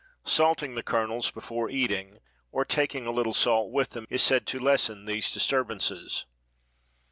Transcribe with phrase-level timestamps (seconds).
[0.25, 2.17] Salting the kernels before eating
[2.51, 6.25] or taking a little salt with them is said to lessen these disturbances.